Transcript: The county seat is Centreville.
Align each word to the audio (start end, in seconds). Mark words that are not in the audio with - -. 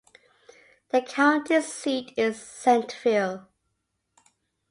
The 0.89 1.03
county 1.03 1.61
seat 1.61 2.15
is 2.17 2.41
Centreville. 2.41 3.47